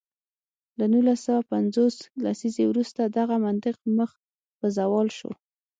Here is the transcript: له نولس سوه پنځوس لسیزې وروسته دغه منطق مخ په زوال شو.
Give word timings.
له 0.79 0.85
نولس 0.93 1.19
سوه 1.27 1.41
پنځوس 1.51 1.95
لسیزې 2.23 2.63
وروسته 2.67 3.01
دغه 3.17 3.35
منطق 3.45 3.75
مخ 3.97 4.09
په 4.59 4.67
زوال 4.77 5.07
شو. 5.17 5.31